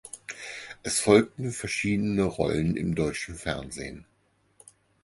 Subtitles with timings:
[0.81, 4.07] Es folgten verschiedene Rollen im deutschen Fernsehen.